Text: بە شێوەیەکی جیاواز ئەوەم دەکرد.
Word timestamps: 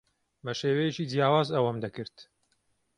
بە 0.43 0.53
شێوەیەکی 0.59 1.09
جیاواز 1.11 1.47
ئەوەم 1.55 1.77
دەکرد. 1.85 2.15